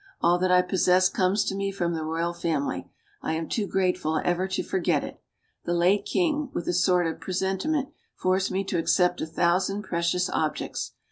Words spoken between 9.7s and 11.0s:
precious objects.